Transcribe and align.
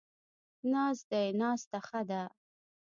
ناست 0.71 1.05
دی، 1.11 1.27
ناسته 1.39 1.77
ښه 1.87 2.01
ده 2.09 2.21